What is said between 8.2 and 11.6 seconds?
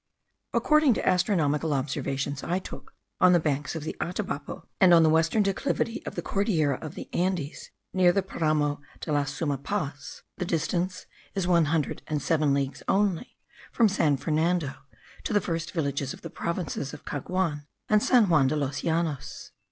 Paramo de la suma Paz, the distance is